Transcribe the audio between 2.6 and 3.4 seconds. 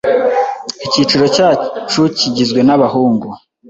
nabahungu